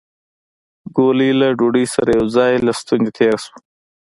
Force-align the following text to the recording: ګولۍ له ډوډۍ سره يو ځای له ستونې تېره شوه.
ګولۍ 0.95 1.31
له 1.39 1.47
ډوډۍ 1.57 1.85
سره 1.95 2.09
يو 2.19 2.25
ځای 2.35 2.53
له 2.65 2.71
ستونې 2.79 3.09
تېره 3.17 3.39
شوه. 3.43 3.57